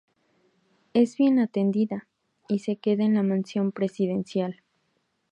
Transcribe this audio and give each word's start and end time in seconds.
Es 0.95 1.15
bien 1.15 1.37
atendida, 1.37 2.07
y 2.49 2.57
se 2.57 2.77
queda 2.77 3.03
en 3.03 3.13
la 3.13 3.21
mansión 3.21 3.71
presidencial. 3.71 4.63